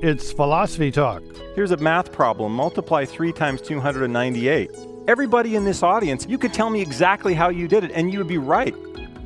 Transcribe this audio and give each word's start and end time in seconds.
It's 0.00 0.30
Philosophy 0.30 0.92
Talk. 0.92 1.24
Here's 1.56 1.72
a 1.72 1.76
math 1.76 2.12
problem 2.12 2.52
multiply 2.52 3.04
3 3.04 3.32
times 3.32 3.60
298. 3.60 4.70
Everybody 5.08 5.56
in 5.56 5.64
this 5.64 5.82
audience, 5.82 6.24
you 6.28 6.38
could 6.38 6.54
tell 6.54 6.70
me 6.70 6.80
exactly 6.80 7.34
how 7.34 7.48
you 7.48 7.66
did 7.66 7.82
it, 7.82 7.90
and 7.92 8.12
you 8.12 8.18
would 8.18 8.28
be 8.28 8.38
right. 8.38 8.76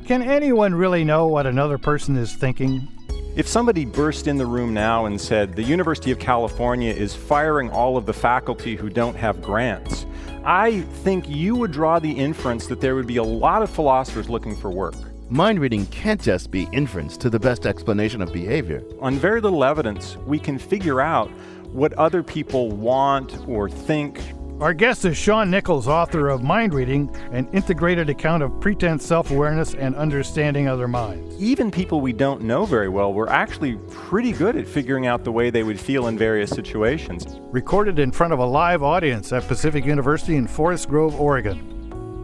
Can 0.07 0.23
anyone 0.23 0.73
really 0.73 1.03
know 1.03 1.27
what 1.27 1.45
another 1.45 1.77
person 1.77 2.17
is 2.17 2.33
thinking? 2.33 2.87
If 3.35 3.47
somebody 3.47 3.85
burst 3.85 4.25
in 4.25 4.39
the 4.39 4.47
room 4.47 4.73
now 4.73 5.05
and 5.05 5.21
said, 5.21 5.55
The 5.55 5.61
University 5.61 6.09
of 6.09 6.17
California 6.17 6.91
is 6.91 7.13
firing 7.13 7.69
all 7.69 7.95
of 7.95 8.07
the 8.07 8.13
faculty 8.13 8.75
who 8.75 8.89
don't 8.89 9.15
have 9.15 9.43
grants, 9.43 10.07
I 10.43 10.81
think 11.03 11.29
you 11.29 11.55
would 11.55 11.71
draw 11.71 11.99
the 11.99 12.11
inference 12.11 12.65
that 12.65 12.81
there 12.81 12.95
would 12.95 13.05
be 13.05 13.17
a 13.17 13.23
lot 13.23 13.61
of 13.61 13.69
philosophers 13.69 14.27
looking 14.27 14.55
for 14.55 14.71
work. 14.71 14.95
Mind 15.33 15.59
reading 15.59 15.87
can't 15.87 16.21
just 16.21 16.51
be 16.51 16.67
inference 16.71 17.17
to 17.17 17.27
the 17.27 17.39
best 17.39 17.65
explanation 17.65 18.21
of 18.21 18.31
behavior. 18.31 18.83
On 19.01 19.15
very 19.15 19.41
little 19.41 19.63
evidence, 19.63 20.15
we 20.27 20.37
can 20.37 20.59
figure 20.59 21.01
out 21.01 21.27
what 21.71 21.91
other 21.93 22.21
people 22.21 22.69
want 22.69 23.35
or 23.47 23.67
think 23.67 24.21
Our 24.61 24.75
guest 24.75 25.05
is 25.05 25.17
Shaun 25.17 25.49
Nichols, 25.49 25.87
author 25.87 26.29
of 26.29 26.43
Mind 26.43 26.75
Reading, 26.75 27.09
an 27.31 27.47
integrated 27.51 28.11
account 28.11 28.43
of 28.43 28.61
pretense 28.61 29.03
self 29.07 29.31
awareness 29.31 29.73
and 29.73 29.95
understanding 29.95 30.67
other 30.67 30.87
minds. 30.87 31.35
even 31.41 31.71
people 31.71 31.99
we 31.99 32.13
don't 32.13 32.43
know 32.43 32.63
very 32.63 32.87
well, 32.87 33.11
we're 33.11 33.27
actually 33.27 33.77
pretty 33.89 34.33
good 34.33 34.55
at 34.55 34.67
figuring 34.67 35.07
out 35.07 35.23
the 35.23 35.31
way 35.31 35.49
they 35.49 35.63
would 35.63 35.79
feel 35.79 36.09
in 36.09 36.15
various 36.15 36.51
situations. 36.51 37.25
Recorded 37.51 37.97
in 37.97 38.11
front 38.11 38.33
of 38.33 38.37
a 38.37 38.45
live 38.45 38.83
audience 38.83 39.33
at 39.33 39.47
Pacific 39.47 39.83
University 39.83 40.35
in 40.35 40.45
Forest 40.45 40.89
Grove, 40.89 41.19
Oregon. 41.19 41.57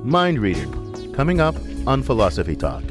Mind 0.08 0.38
reading, 0.38 1.12
coming 1.14 1.42
up 1.42 1.56
on 1.88 2.04
Philosophy 2.04 2.56
Talk. 2.56 2.84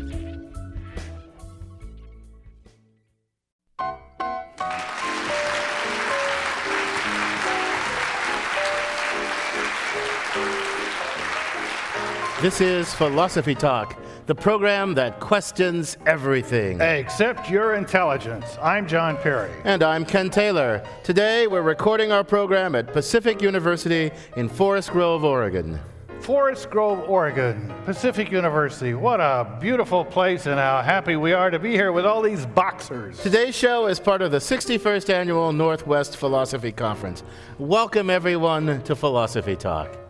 This 12.40 12.60
is 12.60 12.94
Philosophy 12.94 13.56
Talk, 13.56 13.98
the 14.26 14.34
program 14.34 14.94
that 14.94 15.18
questions 15.18 15.96
everything. 16.06 16.80
Except 16.80 17.50
your 17.50 17.74
intelligence. 17.74 18.56
I'm 18.62 18.86
John 18.86 19.16
Perry. 19.16 19.50
And 19.64 19.82
I'm 19.82 20.04
Ken 20.04 20.30
Taylor. 20.30 20.80
Today 21.02 21.48
we're 21.48 21.62
recording 21.62 22.12
our 22.12 22.22
program 22.22 22.76
at 22.76 22.92
Pacific 22.92 23.42
University 23.42 24.12
in 24.36 24.48
Forest 24.48 24.92
Grove, 24.92 25.24
Oregon. 25.24 25.80
Forest 26.20 26.70
Grove, 26.70 27.10
Oregon, 27.10 27.74
Pacific 27.84 28.30
University. 28.30 28.94
What 28.94 29.18
a 29.18 29.58
beautiful 29.60 30.04
place, 30.04 30.46
and 30.46 30.60
how 30.60 30.80
happy 30.80 31.16
we 31.16 31.32
are 31.32 31.50
to 31.50 31.58
be 31.58 31.72
here 31.72 31.90
with 31.90 32.06
all 32.06 32.22
these 32.22 32.46
boxers. 32.46 33.18
Today's 33.18 33.56
show 33.56 33.88
is 33.88 33.98
part 33.98 34.22
of 34.22 34.30
the 34.30 34.38
61st 34.38 35.10
Annual 35.12 35.54
Northwest 35.54 36.16
Philosophy 36.16 36.70
Conference. 36.70 37.24
Welcome, 37.58 38.08
everyone, 38.08 38.80
to 38.84 38.94
Philosophy 38.94 39.56
Talk. 39.56 40.07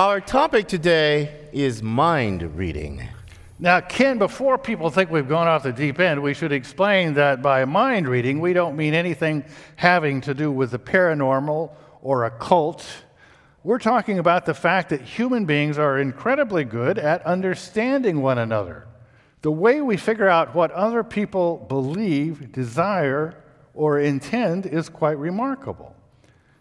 Our 0.00 0.18
topic 0.18 0.66
today 0.66 1.50
is 1.52 1.82
mind 1.82 2.56
reading. 2.56 3.06
Now, 3.58 3.82
Ken, 3.82 4.16
before 4.16 4.56
people 4.56 4.88
think 4.88 5.10
we've 5.10 5.28
gone 5.28 5.46
off 5.46 5.62
the 5.62 5.74
deep 5.74 6.00
end, 6.00 6.22
we 6.22 6.32
should 6.32 6.52
explain 6.52 7.12
that 7.14 7.42
by 7.42 7.66
mind 7.66 8.08
reading, 8.08 8.40
we 8.40 8.54
don't 8.54 8.78
mean 8.78 8.94
anything 8.94 9.44
having 9.76 10.22
to 10.22 10.32
do 10.32 10.50
with 10.50 10.70
the 10.70 10.78
paranormal 10.78 11.74
or 12.00 12.24
occult. 12.24 12.86
We're 13.62 13.78
talking 13.78 14.18
about 14.18 14.46
the 14.46 14.54
fact 14.54 14.88
that 14.88 15.02
human 15.02 15.44
beings 15.44 15.76
are 15.76 15.98
incredibly 15.98 16.64
good 16.64 16.98
at 16.98 17.20
understanding 17.26 18.22
one 18.22 18.38
another. 18.38 18.88
The 19.42 19.52
way 19.52 19.82
we 19.82 19.98
figure 19.98 20.30
out 20.30 20.54
what 20.54 20.70
other 20.70 21.04
people 21.04 21.58
believe, 21.68 22.52
desire, 22.52 23.44
or 23.74 24.00
intend 24.00 24.64
is 24.64 24.88
quite 24.88 25.18
remarkable. 25.18 25.94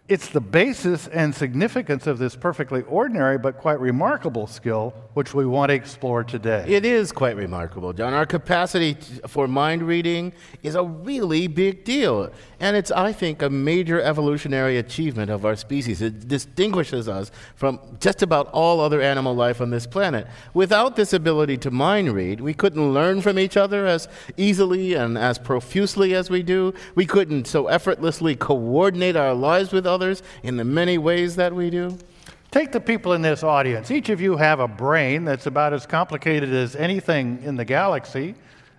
It's 0.10 0.28
the 0.28 0.42
basis 0.42 1.08
and 1.08 1.36
significance 1.36 2.08
of 2.08 2.18
this 2.18 2.36
perfectly 2.36 2.82
ordinary 2.82 3.38
but 3.38 3.60
quite 3.60 3.80
remarkable 3.80 4.48
skill 4.48 4.96
which 5.14 5.36
we 5.36 5.46
want 5.46 5.70
to 5.70 5.76
explore 5.76 6.24
today. 6.24 6.66
It 6.68 6.84
is 6.84 7.12
quite 7.12 7.36
remarkable, 7.36 7.94
John. 7.94 8.16
Our 8.16 8.26
capacity 8.26 8.98
for 9.28 9.48
mind 9.48 9.84
reading 9.84 10.34
is 10.64 10.74
a 10.74 10.84
really 10.84 11.46
big 11.46 11.84
deal. 11.84 12.32
And 12.60 12.76
it's, 12.76 12.90
I 12.90 13.14
think, 13.14 13.44
a 13.44 13.50
major 13.52 14.02
evolutionary 14.02 14.78
achievement 14.78 15.30
of 15.30 15.46
our 15.46 15.56
species. 15.56 16.02
It 16.02 16.28
distinguishes 16.28 17.08
us 17.08 17.32
from 17.56 17.80
just 18.00 18.24
about 18.24 18.48
all 18.48 18.80
other 18.80 19.02
animal 19.02 19.36
life 19.36 19.62
on 19.62 19.70
this 19.70 19.86
planet. 19.86 20.26
Without 20.56 20.96
this 20.96 21.14
ability 21.14 21.58
to 21.58 21.72
mind 21.72 22.14
read, 22.14 22.42
we 22.42 22.56
couldn't 22.56 22.94
learn 22.94 23.22
from 23.22 23.38
each 23.38 23.58
other 23.58 23.86
as 23.86 24.08
easily 24.38 24.96
and 24.96 25.20
as 25.20 25.38
profusely 25.38 26.16
as 26.16 26.32
we 26.32 26.42
do. 26.42 26.74
We 26.96 27.06
couldn't 27.06 27.46
so 27.46 27.68
effortlessly 27.68 28.36
coordinate 28.36 29.16
our 29.16 29.36
lives 29.36 29.72
with 29.72 29.86
others 29.86 29.99
in 30.44 30.58
the 30.58 30.64
many 30.64 30.98
ways 30.98 31.36
that 31.36 31.54
we 31.54 31.70
do. 31.70 31.98
Take 32.52 32.72
the 32.72 32.80
people 32.80 33.14
in 33.14 33.22
this 33.22 33.44
audience. 33.44 33.92
Each 33.92 34.10
of 34.10 34.20
you 34.20 34.38
have 34.38 34.60
a 34.60 34.68
brain 34.68 35.24
that's 35.24 35.46
about 35.46 35.74
as 35.74 35.86
complicated 35.86 36.52
as 36.52 36.76
anything 36.76 37.44
in 37.44 37.56
the 37.56 37.66
galaxy, 37.66 38.34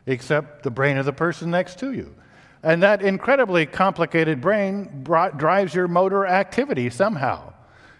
except 0.06 0.64
the 0.64 0.70
brain 0.70 0.97
of 0.97 1.06
the 1.06 1.12
person 1.12 1.50
next 1.50 1.78
to 1.78 1.92
you. 1.92 2.14
And 2.62 2.82
that 2.82 3.00
incredibly 3.00 3.66
complicated 3.66 4.41
brain 4.41 5.04
drives 5.04 5.75
your 5.75 5.88
motor 5.88 6.26
activity 6.26 6.91
somehow. 6.91 7.53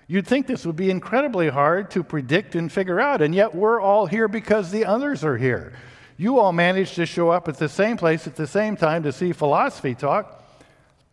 You'd 0.09 0.27
think 0.27 0.49
this 0.49 0.67
would 0.67 0.75
be 0.75 0.91
incredibly 0.91 1.49
hard 1.49 1.93
to 1.93 2.03
predict 2.03 2.57
and 2.57 2.71
figure 2.71 2.99
out, 2.99 3.23
and 3.23 3.33
yet 3.33 3.55
we're 3.55 3.81
all 3.81 4.07
here 4.07 4.27
because 4.27 4.73
the 4.73 4.85
others 4.85 5.23
are 5.23 5.37
here. 5.37 5.73
You 6.17 6.41
all 6.41 6.53
managed 6.53 6.97
to 6.97 7.07
show 7.07 7.31
up 7.31 7.47
at 7.47 7.59
the 7.59 7.69
same 7.69 7.97
place 7.97 8.27
at 8.27 8.35
the 8.35 8.49
same 8.49 8.77
time 8.77 9.05
to 9.05 9.13
see 9.13 9.33
philosophy 9.33 9.95
talk. 9.95 10.45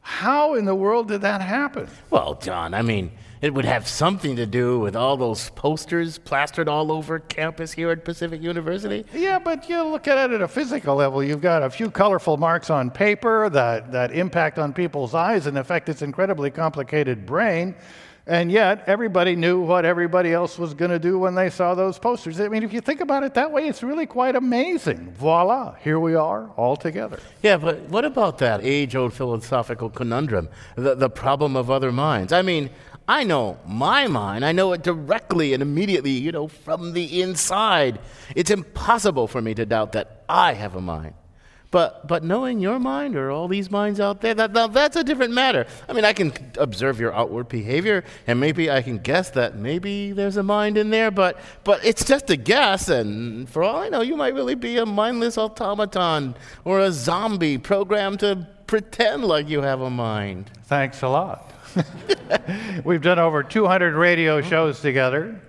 How 0.08 0.54
in 0.54 0.64
the 0.64 0.74
world 0.74 1.10
did 1.10 1.22
that 1.22 1.42
happen? 1.42 1.90
Well, 2.10 2.36
John, 2.36 2.74
I 2.74 2.82
mean, 2.82 3.12
it 3.42 3.54
would 3.54 3.66
have 3.66 3.90
something 3.90 4.38
to 4.38 4.46
do 4.46 4.80
with 4.80 4.96
all 4.96 5.18
those 5.18 5.50
posters 5.50 6.18
plastered 6.18 6.70
all 6.70 6.94
over 6.94 7.20
campus 7.20 7.74
here 7.74 7.92
at 7.92 8.06
Pacific 8.06 8.42
University. 8.42 9.06
Yeah, 9.14 9.38
but 9.38 9.68
you 9.68 9.84
look 9.84 10.08
at 10.08 10.32
it 10.32 10.36
at 10.36 10.42
a 10.42 10.48
physical 10.48 10.96
level. 10.96 11.22
You've 11.22 11.42
got 11.42 11.62
a 11.62 11.70
few 11.70 11.92
colorful 11.92 12.38
marks 12.38 12.70
on 12.70 12.90
paper 12.90 13.50
that, 13.50 13.92
that 13.92 14.14
impact 14.14 14.58
on 14.58 14.72
people's 14.72 15.14
eyes 15.14 15.46
and 15.46 15.58
affect 15.58 15.90
its 15.90 16.02
incredibly 16.02 16.52
complicated 16.52 17.26
brain. 17.26 17.76
And 18.28 18.52
yet, 18.52 18.84
everybody 18.88 19.38
knew 19.38 19.62
what 19.62 19.86
everybody 19.86 20.34
else 20.34 20.60
was 20.60 20.74
going 20.74 20.92
to 20.92 21.00
do 21.00 21.18
when 21.18 21.34
they 21.34 21.50
saw 21.50 21.76
those 21.76 21.98
posters. 21.98 22.42
I 22.42 22.50
mean, 22.50 22.62
if 22.62 22.74
you 22.74 22.82
think 22.82 23.00
about 23.00 23.24
it 23.24 23.34
that 23.36 23.54
way, 23.54 23.70
it's 23.70 23.82
really 23.82 24.06
quite 24.06 24.36
amazing. 24.36 25.14
Voila, 25.14 25.76
here 25.76 25.98
we 25.98 26.14
are 26.14 26.50
all 26.58 26.76
together. 26.76 27.20
Yeah, 27.42 27.56
but 27.56 27.80
what 27.84 28.04
about 28.04 28.40
that 28.40 28.60
age 28.64 28.98
old 28.98 29.14
philosophical 29.14 29.90
conundrum, 29.90 30.50
the, 30.76 30.94
the 30.96 31.10
problem 31.10 31.56
of 31.56 31.72
other 31.72 31.94
minds? 31.94 32.34
I 32.34 32.42
mean, 32.42 32.70
I 33.08 33.24
know 33.24 33.58
my 33.66 34.08
mind. 34.08 34.44
I 34.44 34.52
know 34.52 34.74
it 34.74 34.84
directly 34.84 35.54
and 35.54 35.64
immediately, 35.64 36.12
you 36.12 36.34
know, 36.34 36.50
from 36.50 36.92
the 36.92 37.22
inside. 37.22 37.98
It's 38.36 38.52
impossible 38.52 39.30
for 39.30 39.42
me 39.42 39.54
to 39.54 39.66
doubt 39.66 39.94
that 39.94 40.26
I 40.28 40.52
have 40.52 40.76
a 40.76 40.82
mind. 40.82 41.14
But, 41.70 42.08
but 42.08 42.24
knowing 42.24 42.60
your 42.60 42.80
mind 42.80 43.16
or 43.16 43.30
all 43.30 43.48
these 43.48 43.70
minds 43.70 44.00
out 44.00 44.22
there, 44.22 44.34
that, 44.36 44.54
now 44.54 44.68
that's 44.68 44.96
a 44.96 45.04
different 45.04 45.34
matter. 45.34 45.68
I 45.90 45.94
mean, 45.94 46.06
I 46.06 46.14
can 46.14 46.34
observe 46.58 47.00
your 47.00 47.14
outward 47.14 47.50
behavior 47.50 48.06
and 48.26 48.40
maybe 48.40 48.72
I 48.72 48.82
can 48.82 49.00
guess 49.00 49.32
that 49.32 49.58
maybe 49.58 50.14
there's 50.14 50.38
a 50.38 50.44
mind 50.44 50.78
in 50.78 50.90
there, 50.90 51.12
but, 51.12 51.40
but 51.66 51.84
it's 51.84 52.06
just 52.06 52.30
a 52.30 52.38
guess. 52.38 52.88
And 52.88 53.50
for 53.50 53.64
all 53.64 53.78
I 53.78 53.90
know, 53.90 54.02
you 54.02 54.16
might 54.16 54.34
really 54.34 54.56
be 54.56 54.78
a 54.78 54.86
mindless 54.86 55.38
automaton 55.38 56.36
or 56.64 56.80
a 56.80 56.92
zombie 56.92 57.58
programmed 57.58 58.22
to 58.22 58.48
pretend 58.66 59.26
like 59.26 59.50
you 59.50 59.62
have 59.62 59.82
a 59.82 59.90
mind. 59.90 60.50
Thanks 60.66 61.02
a 61.02 61.10
lot. 61.10 61.54
We've 62.86 63.02
done 63.02 63.20
over 63.20 63.44
200 63.44 63.94
radio 63.94 64.42
shows 64.42 64.80
together, 64.80 65.40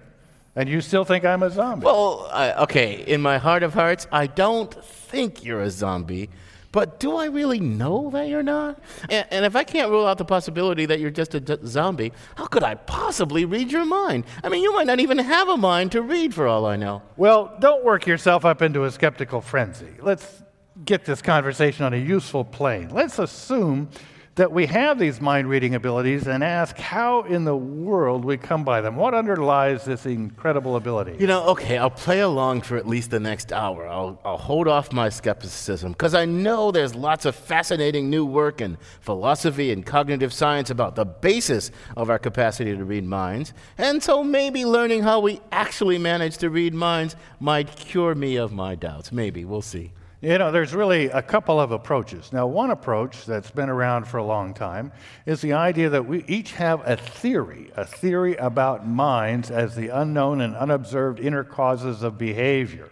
and 0.59 0.69
you 0.69 0.81
still 0.81 1.05
think 1.05 1.25
I'm 1.25 1.45
a 1.45 1.51
zombie. 1.51 1.87
Well, 1.87 2.29
I, 2.33 2.53
okay, 2.65 3.05
in 3.07 3.23
my 3.23 3.39
heart 3.39 3.63
of 3.63 3.75
hearts, 3.75 4.09
I 4.11 4.27
don't 4.27 4.75
think 4.85 5.45
you're 5.45 5.63
a 5.63 5.71
zombie, 5.71 6.31
but 6.73 6.99
do 6.99 7.17
I 7.17 7.27
really 7.27 7.61
know 7.61 8.11
that 8.11 8.29
you're 8.29 8.43
not? 8.43 8.81
And, 9.09 9.25
and 9.31 9.45
if 9.45 9.55
I 9.55 9.63
can't 9.63 9.89
rule 9.89 10.05
out 10.05 10.19
the 10.19 10.25
possibility 10.25 10.85
that 10.87 10.99
you're 10.99 11.13
just 11.13 11.33
a 11.37 11.41
d- 11.41 11.59
zombie, 11.65 12.13
how 12.35 12.47
could 12.47 12.65
I 12.65 12.75
possibly 12.75 13.45
read 13.45 13.71
your 13.71 13.85
mind? 13.85 14.25
I 14.43 14.49
mean, 14.49 14.65
you 14.65 14.75
might 14.75 14.89
not 14.89 14.99
even 14.99 15.19
have 15.19 15.49
a 15.49 15.57
mind 15.57 15.93
to 15.93 16.03
read 16.03 16.35
for 16.35 16.49
all 16.49 16.67
I 16.67 16.75
know. 16.75 17.03
Well, 17.17 17.57
don't 17.61 17.85
work 17.85 18.09
yourself 18.09 18.45
up 18.45 18.61
into 18.61 18.83
a 18.83 18.91
skeptical 18.91 19.41
frenzy. 19.41 19.95
Let's 20.01 20.43
get 20.85 21.05
this 21.05 21.23
conversation 21.23 21.85
on 21.85 21.95
a 21.95 21.99
useful 21.99 22.45
plane. 22.45 22.89
Let's 22.89 23.21
assume 23.21 23.91
that 24.39 24.53
we 24.53 24.67
have 24.67 25.01
these 25.01 25.21
mind 25.21 25.51
reading 25.51 25.75
abilities 25.75 26.29
and 26.29 26.45
ask 26.45 26.79
how 26.79 27.23
in 27.23 27.45
the 27.45 27.57
world 27.57 28.25
we 28.25 28.37
come 28.37 28.63
by 28.63 28.81
them. 28.81 28.95
What 28.95 29.13
underlies 29.13 29.85
this 29.85 30.07
incredible 30.07 30.77
ability? 30.77 31.17
You 31.19 31.27
know, 31.27 31.49
okay, 31.49 31.77
I'll 31.77 31.91
play 31.91 32.21
along 32.21 32.63
for 32.63 32.77
at 32.77 32.87
least 32.87 33.11
the 33.11 33.19
next 33.19 33.53
hour. 33.53 33.89
I'll, 33.89 34.21
I'll 34.25 34.39
hold 34.39 34.69
off 34.69 34.93
my 34.93 35.09
skepticism 35.09 35.91
because 35.91 36.15
I 36.15 36.25
know 36.25 36.71
there's 36.71 36.95
lots 36.95 37.25
of 37.25 37.35
fascinating 37.35 38.11
new 38.11 38.25
work 38.25 38.61
in 38.61 38.79
philosophy 39.01 39.73
and 39.73 39.85
cognitive 39.85 40.33
science 40.33 40.71
about 40.71 40.95
the 40.95 41.05
basis 41.05 41.73
of 41.97 42.09
our 42.09 42.19
capacity 42.19 42.77
to 42.77 42.85
read 42.85 43.05
minds. 43.05 43.53
And 43.77 44.01
so 44.01 44.23
maybe 44.23 44.65
learning 44.65 45.03
how 45.03 45.19
we 45.19 45.41
actually 45.51 45.99
manage 45.99 46.39
to 46.39 46.49
read 46.49 46.75
minds 46.75 47.17
might 47.41 47.75
cure 47.75 48.15
me 48.15 48.37
of 48.37 48.53
my 48.53 48.77
doubts. 48.77 49.11
Maybe. 49.11 49.45
We'll 49.45 49.63
see. 49.63 49.91
You 50.21 50.37
know, 50.37 50.51
there's 50.51 50.75
really 50.75 51.07
a 51.07 51.23
couple 51.23 51.61
of 51.61 51.71
approaches. 51.71 52.33
Now, 52.33 52.49
one 52.49 52.73
approach 52.73 53.25
that's 53.25 53.53
been 53.53 53.69
around 53.69 54.09
for 54.09 54.17
a 54.17 54.25
long 54.25 54.53
time 54.53 54.91
is 55.27 55.41
the 55.41 55.53
idea 55.53 55.91
that 55.91 56.07
we 56.07 56.25
each 56.27 56.53
have 56.55 56.83
a 56.85 56.97
theory, 56.97 57.71
a 57.77 57.85
theory 57.85 58.35
about 58.35 58.85
minds 58.85 59.53
as 59.53 59.77
the 59.77 59.91
unknown 59.91 60.41
and 60.41 60.57
unobserved 60.57 61.21
inner 61.21 61.45
causes 61.45 62.03
of 62.03 62.19
behavior. 62.19 62.91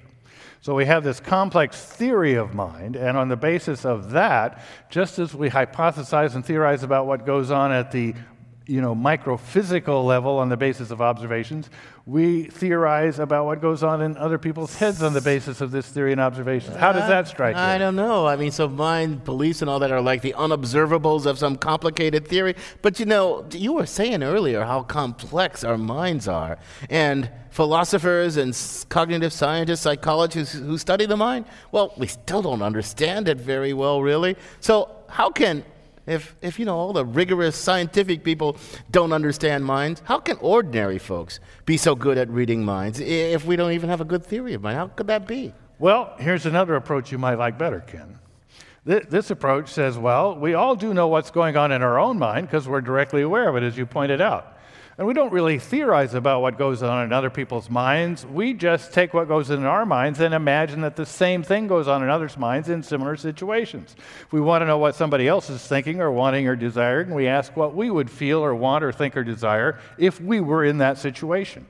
So 0.60 0.76
we 0.76 0.84
have 0.84 1.02
this 1.02 1.18
complex 1.18 1.84
theory 1.84 2.34
of 2.34 2.54
mind, 2.54 2.94
and 2.94 3.16
on 3.16 3.28
the 3.28 3.36
basis 3.36 3.84
of 3.84 4.10
that, 4.10 4.64
just 4.88 5.18
as 5.18 5.34
we 5.34 5.50
hypothesize 5.50 6.36
and 6.36 6.46
theorize 6.46 6.84
about 6.84 7.06
what 7.06 7.26
goes 7.26 7.50
on 7.50 7.72
at 7.72 7.90
the 7.90 8.14
you 8.66 8.80
know, 8.80 8.94
microphysical 8.94 10.04
level 10.04 10.38
on 10.38 10.48
the 10.48 10.56
basis 10.56 10.90
of 10.90 11.00
observations. 11.00 11.70
We 12.04 12.44
theorize 12.44 13.18
about 13.20 13.46
what 13.46 13.60
goes 13.60 13.82
on 13.84 14.02
in 14.02 14.16
other 14.16 14.38
people's 14.38 14.74
heads 14.76 15.02
on 15.02 15.12
the 15.12 15.20
basis 15.20 15.60
of 15.60 15.70
this 15.70 15.88
theory 15.88 16.12
and 16.12 16.20
observations. 16.20 16.76
How 16.76 16.92
does 16.92 17.08
that 17.08 17.28
strike 17.28 17.54
you? 17.54 17.62
I 17.62 17.78
don't 17.78 17.94
know. 17.94 18.26
I 18.26 18.36
mean, 18.36 18.50
so 18.50 18.68
mind, 18.68 19.24
beliefs, 19.24 19.60
and 19.60 19.70
all 19.70 19.78
that 19.78 19.92
are 19.92 20.00
like 20.00 20.22
the 20.22 20.34
unobservables 20.36 21.26
of 21.26 21.38
some 21.38 21.56
complicated 21.56 22.26
theory. 22.26 22.56
But 22.82 22.98
you 22.98 23.06
know, 23.06 23.46
you 23.52 23.72
were 23.72 23.86
saying 23.86 24.22
earlier 24.22 24.64
how 24.64 24.82
complex 24.82 25.62
our 25.62 25.78
minds 25.78 26.26
are. 26.26 26.58
And 26.90 27.30
philosophers 27.50 28.36
and 28.36 28.56
cognitive 28.88 29.32
scientists, 29.32 29.80
psychologists 29.80 30.54
who 30.54 30.76
study 30.76 31.06
the 31.06 31.16
mind, 31.16 31.46
well, 31.70 31.94
we 31.96 32.06
still 32.06 32.42
don't 32.42 32.62
understand 32.62 33.28
it 33.28 33.38
very 33.38 33.72
well, 33.72 34.02
really. 34.02 34.36
So, 34.60 34.90
how 35.08 35.30
can 35.30 35.64
if, 36.06 36.36
if 36.40 36.58
you 36.58 36.64
know 36.64 36.76
all 36.76 36.92
the 36.92 37.04
rigorous 37.04 37.56
scientific 37.56 38.22
people 38.22 38.56
don't 38.90 39.12
understand 39.12 39.64
minds, 39.64 40.02
how 40.04 40.18
can 40.18 40.36
ordinary 40.40 40.98
folks 40.98 41.40
be 41.64 41.76
so 41.76 41.94
good 41.94 42.16
at 42.18 42.28
reading 42.28 42.64
minds 42.64 43.00
if 43.00 43.44
we 43.44 43.56
don't 43.56 43.72
even 43.72 43.88
have 43.88 44.00
a 44.00 44.04
good 44.04 44.24
theory 44.24 44.54
of 44.54 44.62
mind? 44.62 44.76
How 44.76 44.88
could 44.88 45.08
that 45.08 45.26
be? 45.26 45.52
Well, 45.78 46.14
here's 46.18 46.46
another 46.46 46.76
approach 46.76 47.12
you 47.12 47.18
might 47.18 47.38
like 47.38 47.58
better, 47.58 47.80
Ken. 47.80 48.18
This 48.84 49.32
approach 49.32 49.68
says, 49.68 49.98
well, 49.98 50.38
we 50.38 50.54
all 50.54 50.76
do 50.76 50.94
know 50.94 51.08
what's 51.08 51.32
going 51.32 51.56
on 51.56 51.72
in 51.72 51.82
our 51.82 51.98
own 51.98 52.20
mind 52.20 52.46
because 52.46 52.68
we're 52.68 52.80
directly 52.80 53.22
aware 53.22 53.48
of 53.48 53.56
it, 53.56 53.64
as 53.64 53.76
you 53.76 53.84
pointed 53.84 54.20
out. 54.20 54.55
And 54.98 55.06
we 55.06 55.12
don't 55.12 55.32
really 55.32 55.58
theorize 55.58 56.14
about 56.14 56.40
what 56.40 56.56
goes 56.56 56.82
on 56.82 57.04
in 57.04 57.12
other 57.12 57.28
people's 57.28 57.68
minds. 57.68 58.24
We 58.24 58.54
just 58.54 58.94
take 58.94 59.12
what 59.12 59.28
goes 59.28 59.50
in 59.50 59.64
our 59.64 59.84
minds 59.84 60.20
and 60.20 60.32
imagine 60.32 60.80
that 60.80 60.96
the 60.96 61.04
same 61.04 61.42
thing 61.42 61.66
goes 61.66 61.86
on 61.86 62.02
in 62.02 62.08
others' 62.08 62.38
minds 62.38 62.70
in 62.70 62.82
similar 62.82 63.16
situations. 63.16 63.94
We 64.30 64.40
want 64.40 64.62
to 64.62 64.66
know 64.66 64.78
what 64.78 64.94
somebody 64.94 65.28
else 65.28 65.50
is 65.50 65.66
thinking 65.66 66.00
or 66.00 66.10
wanting 66.10 66.48
or 66.48 66.56
desiring, 66.56 67.12
we 67.14 67.28
ask 67.28 67.54
what 67.58 67.74
we 67.74 67.90
would 67.90 68.10
feel 68.10 68.42
or 68.42 68.54
want 68.54 68.82
or 68.82 68.90
think 68.90 69.18
or 69.18 69.24
desire 69.24 69.78
if 69.98 70.18
we 70.18 70.40
were 70.40 70.64
in 70.64 70.78
that 70.78 70.96
situation. 70.96 71.66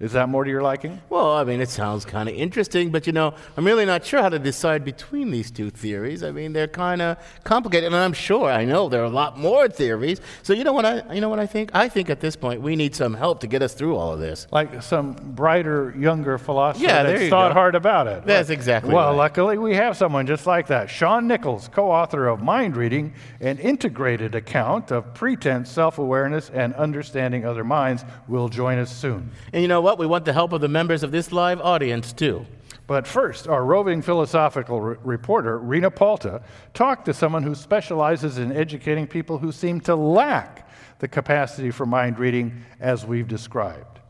Is 0.00 0.12
that 0.12 0.28
more 0.28 0.44
to 0.44 0.50
your 0.50 0.62
liking? 0.62 1.00
Well, 1.08 1.32
I 1.32 1.44
mean, 1.44 1.60
it 1.60 1.68
sounds 1.68 2.04
kind 2.04 2.28
of 2.28 2.34
interesting, 2.34 2.90
but 2.90 3.06
you 3.06 3.12
know, 3.12 3.34
I'm 3.56 3.64
really 3.64 3.84
not 3.84 4.04
sure 4.04 4.20
how 4.20 4.28
to 4.28 4.38
decide 4.38 4.84
between 4.84 5.30
these 5.30 5.50
two 5.50 5.70
theories. 5.70 6.24
I 6.24 6.32
mean, 6.32 6.52
they're 6.52 6.66
kind 6.66 7.00
of 7.00 7.16
complicated, 7.44 7.86
and 7.86 7.96
I'm 7.96 8.12
sure 8.12 8.50
I 8.50 8.64
know 8.64 8.88
there 8.88 9.02
are 9.02 9.04
a 9.04 9.08
lot 9.08 9.38
more 9.38 9.68
theories. 9.68 10.20
So 10.42 10.52
you 10.52 10.64
know 10.64 10.72
what 10.72 10.84
I, 10.84 11.14
you 11.14 11.20
know 11.20 11.28
what 11.28 11.38
I 11.38 11.46
think? 11.46 11.70
I 11.74 11.88
think 11.88 12.10
at 12.10 12.20
this 12.20 12.34
point 12.34 12.60
we 12.60 12.74
need 12.74 12.94
some 12.94 13.14
help 13.14 13.40
to 13.40 13.46
get 13.46 13.62
us 13.62 13.74
through 13.74 13.96
all 13.96 14.12
of 14.12 14.20
this. 14.20 14.48
Like 14.50 14.82
some 14.82 15.12
brighter, 15.12 15.94
younger 15.96 16.38
philosopher 16.38 16.84
yeah, 16.84 17.04
that's 17.04 17.30
thought 17.30 17.50
go. 17.50 17.54
hard 17.54 17.76
about 17.76 18.08
it. 18.08 18.24
That's 18.26 18.50
exactly. 18.50 18.92
Well, 18.92 19.10
right. 19.10 19.16
luckily 19.16 19.58
we 19.58 19.76
have 19.76 19.96
someone 19.96 20.26
just 20.26 20.46
like 20.46 20.66
that. 20.68 20.90
Shaun 20.90 21.28
Nichols, 21.28 21.68
co-author 21.68 22.26
of 22.26 22.42
Mind 22.42 22.76
Reading, 22.76 23.14
an 23.40 23.58
integrated 23.58 24.34
account 24.34 24.90
of 24.90 25.14
pretense, 25.14 25.70
self-awareness, 25.70 26.50
and 26.50 26.74
understanding 26.74 27.44
other 27.44 27.62
minds, 27.62 28.04
will 28.26 28.48
join 28.48 28.78
us 28.78 28.94
soon. 28.94 29.30
And 29.52 29.62
you 29.62 29.68
know 29.68 29.83
what? 29.84 29.98
We 29.98 30.06
want 30.06 30.24
the 30.24 30.32
help 30.32 30.52
of 30.52 30.60
the 30.62 30.68
members 30.68 31.02
of 31.02 31.12
this 31.12 31.30
live 31.30 31.60
audience, 31.60 32.12
too. 32.12 32.46
But 32.86 33.06
first, 33.06 33.46
our 33.46 33.64
roving 33.64 34.02
philosophical 34.02 34.80
re- 34.80 34.96
reporter, 35.04 35.58
Rena 35.58 35.90
Palta, 35.90 36.42
talked 36.72 37.04
to 37.04 37.14
someone 37.14 37.42
who 37.42 37.54
specializes 37.54 38.38
in 38.38 38.50
educating 38.50 39.06
people 39.06 39.38
who 39.38 39.52
seem 39.52 39.80
to 39.82 39.94
lack 39.94 40.68
the 40.98 41.08
capacity 41.08 41.70
for 41.70 41.86
mind 41.86 42.18
reading 42.18 42.64
as 42.80 43.06
we've 43.06 43.28
described. 43.28 44.00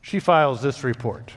She 0.00 0.20
files 0.20 0.62
this 0.62 0.84
report. 0.84 1.32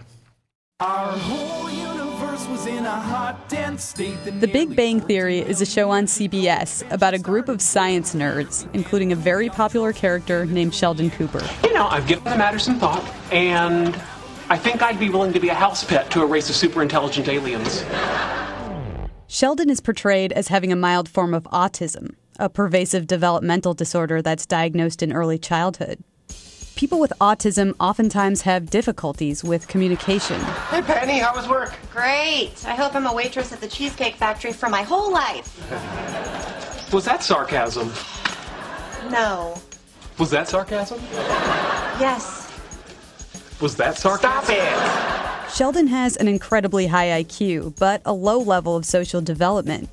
The 4.39 4.49
Big 4.53 4.75
Bang 4.75 5.01
Theory 5.01 5.39
is 5.39 5.59
a 5.59 5.65
show 5.65 5.89
on 5.89 6.05
CBS 6.05 6.89
about 6.91 7.15
a 7.15 7.17
group 7.17 7.49
of 7.49 7.61
science 7.61 8.13
nerds, 8.13 8.67
including 8.73 9.11
a 9.11 9.15
very 9.15 9.49
popular 9.49 9.91
character 9.91 10.45
named 10.45 10.75
Sheldon 10.75 11.09
Cooper. 11.09 11.43
You 11.63 11.73
know, 11.73 11.87
I've 11.87 12.05
given 12.05 12.25
the 12.25 12.37
matter 12.37 12.59
some 12.59 12.77
thought, 12.77 13.03
and 13.31 13.99
I 14.49 14.57
think 14.57 14.83
I'd 14.83 14.99
be 14.99 15.09
willing 15.09 15.33
to 15.33 15.39
be 15.39 15.49
a 15.49 15.55
house 15.55 15.83
pet 15.83 16.11
to 16.11 16.21
a 16.21 16.27
race 16.27 16.47
of 16.47 16.55
super 16.55 16.83
intelligent 16.83 17.27
aliens. 17.27 17.83
Sheldon 19.25 19.71
is 19.71 19.81
portrayed 19.81 20.31
as 20.31 20.49
having 20.49 20.71
a 20.71 20.75
mild 20.75 21.09
form 21.09 21.33
of 21.33 21.43
autism, 21.45 22.15
a 22.37 22.49
pervasive 22.49 23.07
developmental 23.07 23.73
disorder 23.73 24.21
that's 24.21 24.45
diagnosed 24.45 25.01
in 25.01 25.11
early 25.11 25.39
childhood. 25.39 26.03
People 26.77 26.99
with 26.99 27.11
autism 27.19 27.73
oftentimes 27.79 28.43
have 28.43 28.69
difficulties 28.69 29.43
with 29.43 29.67
communication. 29.67 30.39
Hey, 30.69 30.83
Penny, 30.83 31.17
how 31.17 31.35
was 31.35 31.49
work? 31.49 31.73
Great. 31.91 32.51
I 32.67 32.75
hope 32.75 32.93
I'm 32.93 33.07
a 33.07 33.13
waitress 33.13 33.51
at 33.51 33.59
the 33.59 33.67
Cheesecake 33.67 34.13
Factory 34.13 34.53
for 34.53 34.69
my 34.69 34.83
whole 34.83 35.11
life. 35.11 35.57
Was 36.93 37.03
that 37.05 37.23
sarcasm? 37.23 37.91
No. 39.09 39.59
Was 40.19 40.29
that 40.29 40.49
sarcasm? 40.49 41.01
Yes. 41.99 42.47
Was 43.59 43.75
that 43.77 43.97
sarcasm? 43.97 44.29
Stop 44.31 45.47
it! 45.47 45.51
Sheldon 45.51 45.87
has 45.87 46.15
an 46.17 46.27
incredibly 46.27 46.85
high 46.85 47.23
IQ, 47.23 47.75
but 47.79 48.03
a 48.05 48.13
low 48.13 48.37
level 48.37 48.75
of 48.75 48.85
social 48.85 49.21
development. 49.21 49.89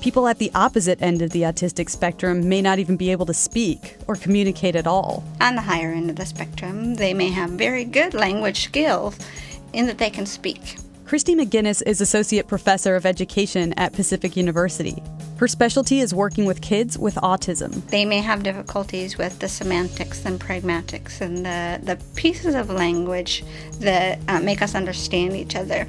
People 0.00 0.28
at 0.28 0.38
the 0.38 0.52
opposite 0.54 1.02
end 1.02 1.22
of 1.22 1.30
the 1.30 1.42
autistic 1.42 1.90
spectrum 1.90 2.48
may 2.48 2.62
not 2.62 2.78
even 2.78 2.96
be 2.96 3.10
able 3.10 3.26
to 3.26 3.34
speak 3.34 3.96
or 4.06 4.14
communicate 4.14 4.76
at 4.76 4.86
all. 4.86 5.24
On 5.40 5.56
the 5.56 5.60
higher 5.60 5.92
end 5.92 6.08
of 6.08 6.14
the 6.14 6.24
spectrum, 6.24 6.94
they 6.94 7.12
may 7.12 7.30
have 7.30 7.50
very 7.50 7.84
good 7.84 8.14
language 8.14 8.62
skills 8.62 9.18
in 9.72 9.86
that 9.86 9.98
they 9.98 10.08
can 10.08 10.24
speak. 10.24 10.76
Christy 11.04 11.34
McGinnis 11.34 11.82
is 11.84 12.00
Associate 12.00 12.46
Professor 12.46 12.94
of 12.94 13.06
Education 13.06 13.72
at 13.72 13.92
Pacific 13.92 14.36
University. 14.36 15.02
Her 15.38 15.48
specialty 15.48 16.00
is 16.00 16.14
working 16.14 16.44
with 16.44 16.60
kids 16.60 16.98
with 16.98 17.14
autism. 17.16 17.84
They 17.88 18.04
may 18.04 18.18
have 18.20 18.42
difficulties 18.42 19.18
with 19.18 19.38
the 19.38 19.48
semantics 19.48 20.24
and 20.24 20.38
pragmatics 20.38 21.20
and 21.20 21.46
the, 21.46 21.80
the 21.82 21.96
pieces 22.14 22.54
of 22.54 22.70
language 22.70 23.44
that 23.80 24.20
uh, 24.28 24.40
make 24.40 24.62
us 24.62 24.74
understand 24.74 25.34
each 25.34 25.56
other. 25.56 25.88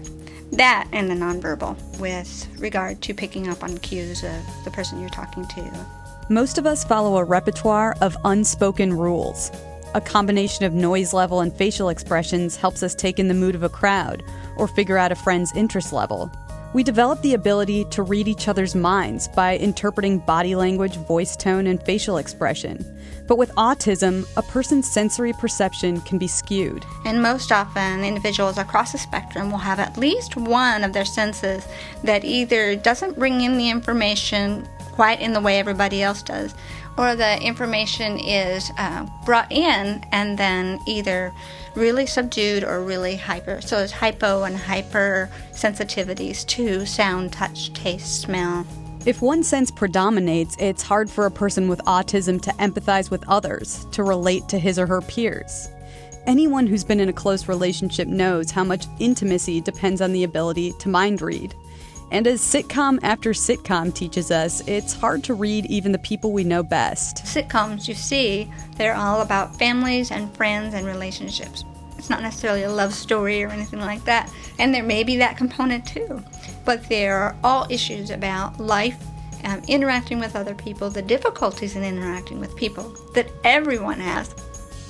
That 0.51 0.87
and 0.91 1.09
the 1.09 1.15
nonverbal 1.15 1.99
with 1.99 2.47
regard 2.59 3.01
to 3.03 3.13
picking 3.13 3.47
up 3.47 3.63
on 3.63 3.77
cues 3.77 4.23
of 4.23 4.63
the 4.65 4.71
person 4.71 4.99
you're 4.99 5.09
talking 5.09 5.45
to. 5.47 5.85
Most 6.29 6.57
of 6.57 6.65
us 6.65 6.83
follow 6.83 7.17
a 7.17 7.23
repertoire 7.23 7.95
of 8.01 8.17
unspoken 8.25 8.93
rules. 8.93 9.51
A 9.95 10.01
combination 10.01 10.65
of 10.65 10.73
noise 10.73 11.13
level 11.13 11.41
and 11.41 11.51
facial 11.51 11.89
expressions 11.89 12.55
helps 12.55 12.83
us 12.83 12.93
take 12.93 13.19
in 13.19 13.27
the 13.27 13.33
mood 13.33 13.55
of 13.55 13.63
a 13.63 13.69
crowd 13.69 14.23
or 14.55 14.67
figure 14.67 14.97
out 14.97 15.11
a 15.11 15.15
friend's 15.15 15.51
interest 15.55 15.91
level. 15.91 16.31
We 16.71 16.83
develop 16.83 17.19
the 17.23 17.33
ability 17.33 17.85
to 17.85 18.03
read 18.03 18.27
each 18.27 18.47
other's 18.47 18.75
minds 18.75 19.27
by 19.27 19.57
interpreting 19.57 20.19
body 20.19 20.55
language, 20.55 20.97
voice 20.97 21.35
tone, 21.35 21.65
and 21.65 21.81
facial 21.81 22.17
expression. 22.17 22.85
But 23.27 23.39
with 23.39 23.51
autism, 23.55 24.27
a 24.37 24.43
person's 24.43 24.87
sensory 24.89 25.33
perception 25.33 26.01
can 26.01 26.19
be 26.19 26.27
skewed. 26.27 26.85
And 27.05 27.23
most 27.23 27.51
often, 27.51 28.03
individuals 28.03 28.59
across 28.59 28.91
the 28.91 28.99
spectrum 28.99 29.49
will 29.49 29.57
have 29.57 29.79
at 29.79 29.97
least 29.97 30.35
one 30.35 30.83
of 30.83 30.93
their 30.93 31.05
senses 31.05 31.67
that 32.03 32.23
either 32.23 32.75
doesn't 32.75 33.17
bring 33.17 33.41
in 33.41 33.57
the 33.57 33.71
information 33.71 34.67
quite 34.91 35.21
in 35.21 35.33
the 35.33 35.41
way 35.41 35.57
everybody 35.57 36.03
else 36.03 36.21
does, 36.21 36.53
or 36.99 37.15
the 37.15 37.41
information 37.41 38.19
is 38.19 38.71
uh, 38.77 39.07
brought 39.23 39.49
in 39.53 40.03
and 40.11 40.37
then 40.37 40.77
either 40.85 41.31
really 41.73 42.05
subdued 42.05 42.61
or 42.61 42.83
really 42.83 43.15
hyper. 43.15 43.61
So 43.61 43.77
it's 43.77 43.93
hypo 43.93 44.43
and 44.43 44.57
hyper 44.57 45.29
sensitivities 45.53 46.45
to 46.47 46.85
sound, 46.85 47.31
touch, 47.31 47.71
taste, 47.73 48.23
smell. 48.23 48.67
If 49.05 49.21
one 49.21 49.43
sense 49.43 49.71
predominates, 49.71 50.57
it's 50.59 50.83
hard 50.83 51.09
for 51.09 51.25
a 51.25 51.31
person 51.31 51.69
with 51.69 51.79
autism 51.85 52.41
to 52.41 52.51
empathize 52.51 53.09
with 53.09 53.23
others, 53.29 53.85
to 53.93 54.03
relate 54.03 54.49
to 54.49 54.59
his 54.59 54.77
or 54.77 54.85
her 54.85 54.99
peers. 54.99 55.69
Anyone 56.27 56.67
who's 56.67 56.83
been 56.83 56.99
in 56.99 57.07
a 57.07 57.13
close 57.13 57.47
relationship 57.47 58.09
knows 58.09 58.51
how 58.51 58.65
much 58.65 58.87
intimacy 58.99 59.61
depends 59.61 60.01
on 60.01 60.11
the 60.11 60.25
ability 60.25 60.73
to 60.73 60.89
mind 60.89 61.21
read. 61.21 61.55
And 62.11 62.25
as 62.25 62.41
sitcom 62.41 62.99
after 63.03 63.31
sitcom 63.31 63.93
teaches 63.93 64.31
us, 64.31 64.67
it's 64.67 64.93
hard 64.93 65.23
to 65.25 65.33
read 65.33 65.67
even 65.67 65.91
the 65.91 65.99
people 65.99 66.31
we 66.31 66.43
know 66.43 66.63
best. 66.63 67.17
Sitcoms 67.17 67.87
you 67.87 67.93
see, 67.93 68.51
they're 68.77 68.95
all 68.95 69.21
about 69.21 69.55
families 69.55 70.11
and 70.11 70.35
friends 70.35 70.73
and 70.73 70.87
relationships. 70.87 71.63
It's 71.97 72.09
not 72.09 72.21
necessarily 72.21 72.63
a 72.63 72.71
love 72.71 72.93
story 72.93 73.43
or 73.43 73.49
anything 73.49 73.81
like 73.81 74.03
that. 74.05 74.31
And 74.57 74.73
there 74.73 74.83
may 74.83 75.03
be 75.03 75.17
that 75.17 75.37
component 75.37 75.85
too. 75.85 76.23
But 76.65 76.87
they're 76.89 77.35
all 77.43 77.67
issues 77.69 78.09
about 78.09 78.59
life, 78.59 78.97
um, 79.43 79.61
interacting 79.67 80.19
with 80.19 80.35
other 80.35 80.55
people, 80.55 80.89
the 80.89 81.01
difficulties 81.01 81.75
in 81.75 81.83
interacting 81.83 82.39
with 82.39 82.55
people 82.55 82.95
that 83.13 83.29
everyone 83.43 83.99
has. 83.99 84.33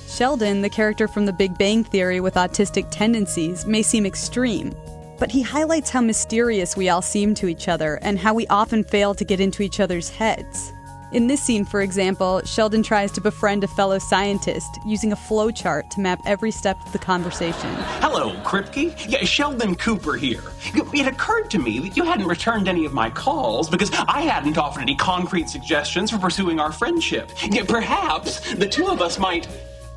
Sheldon, 0.07 0.61
the 0.61 0.69
character 0.69 1.07
from 1.07 1.25
The 1.25 1.33
Big 1.33 1.57
Bang 1.57 1.83
Theory 1.83 2.19
with 2.19 2.35
autistic 2.35 2.87
tendencies, 2.89 3.65
may 3.65 3.81
seem 3.81 4.05
extreme, 4.05 4.73
but 5.19 5.31
he 5.31 5.41
highlights 5.41 5.89
how 5.89 6.01
mysterious 6.01 6.77
we 6.77 6.89
all 6.89 7.01
seem 7.01 7.35
to 7.35 7.47
each 7.47 7.67
other 7.67 7.99
and 8.01 8.17
how 8.17 8.33
we 8.33 8.47
often 8.47 8.83
fail 8.83 9.13
to 9.13 9.25
get 9.25 9.39
into 9.39 9.61
each 9.61 9.79
other's 9.79 10.09
heads. 10.09 10.71
In 11.11 11.25
this 11.25 11.41
scene, 11.41 11.65
for 11.65 11.81
example, 11.81 12.39
Sheldon 12.45 12.83
tries 12.83 13.11
to 13.13 13.21
befriend 13.21 13.63
a 13.63 13.67
fellow 13.67 13.97
scientist 13.97 14.79
using 14.85 15.11
a 15.11 15.15
flowchart 15.15 15.89
to 15.89 16.01
map 16.01 16.21
every 16.23 16.51
step 16.51 16.77
of 16.85 16.91
the 16.91 16.99
conversation. 16.99 17.73
Hello, 17.99 18.33
Kripke. 18.43 18.93
Yeah, 19.09 19.23
Sheldon 19.23 19.73
Cooper 19.75 20.17
here. 20.17 20.43
It 20.75 21.07
occurred 21.07 21.49
to 21.49 21.57
me 21.57 21.79
that 21.79 21.97
you 21.97 22.03
hadn't 22.03 22.27
returned 22.27 22.67
any 22.67 22.85
of 22.85 22.93
my 22.93 23.09
calls 23.09 23.69
because 23.69 23.91
I 23.91 24.21
hadn't 24.21 24.59
offered 24.59 24.81
any 24.81 24.95
concrete 24.95 25.49
suggestions 25.49 26.11
for 26.11 26.19
pursuing 26.19 26.59
our 26.59 26.71
friendship. 26.71 27.31
Yeah, 27.49 27.63
perhaps 27.67 28.53
the 28.53 28.67
two 28.67 28.87
of 28.87 29.01
us 29.01 29.17
might 29.17 29.47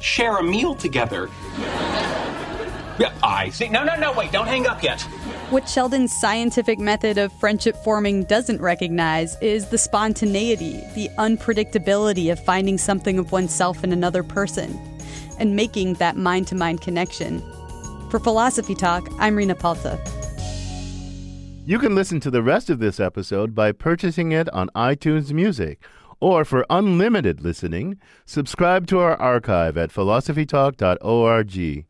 share 0.01 0.39
a 0.39 0.43
meal 0.43 0.75
together. 0.75 1.29
Yeah, 2.99 3.13
I 3.23 3.49
see. 3.51 3.69
No, 3.69 3.85
no, 3.85 3.97
no, 3.97 4.13
wait, 4.13 4.33
don't 4.33 4.47
hang 4.47 4.67
up 4.67 4.83
yet. 4.83 5.01
What 5.51 5.69
Sheldon's 5.69 6.13
scientific 6.13 6.79
method 6.79 7.19
of 7.19 7.33
friendship 7.33 7.77
forming 7.85 8.25
doesn't 8.25 8.61
recognize 8.61 9.37
is 9.41 9.69
the 9.69 9.79
spontaneity, 9.79 10.83
the 10.95 11.09
unpredictability 11.19 12.31
of 12.31 12.43
finding 12.45 12.79
something 12.79 13.19
of 13.19 13.33
oneself 13.33 13.83
in 13.85 13.93
another 13.93 14.23
person, 14.23 14.79
and 15.39 15.57
making 15.57 15.95
that 15.95 16.17
mind 16.17 16.47
to 16.49 16.55
mind 16.55 16.81
connection. 16.81 17.43
For 18.11 18.19
Philosophy 18.19 18.75
Talk, 18.75 19.09
I'm 19.19 19.37
Rena 19.37 19.55
Palta. 19.55 19.99
You 21.65 21.79
can 21.79 21.95
listen 21.95 22.19
to 22.21 22.31
the 22.31 22.43
rest 22.43 22.71
of 22.71 22.79
this 22.79 22.99
episode 22.99 23.55
by 23.55 23.73
purchasing 23.73 24.33
it 24.33 24.49
on 24.51 24.69
iTunes 24.75 25.33
Music. 25.33 25.83
Or 26.19 26.45
for 26.45 26.67
unlimited 26.71 27.41
listening, 27.43 27.99
subscribe 28.25 28.87
to 28.89 28.99
our 29.01 29.17
archive 29.21 29.77
at 29.77 29.91
philosophytalk.org. 29.91 31.87